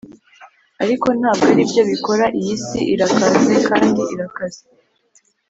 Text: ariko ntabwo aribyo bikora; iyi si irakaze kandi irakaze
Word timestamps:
ariko 0.83 1.07
ntabwo 1.19 1.45
aribyo 1.53 1.81
bikora; 1.91 2.25
iyi 2.39 2.55
si 2.65 2.79
irakaze 2.93 3.53
kandi 3.69 4.01
irakaze 4.13 4.61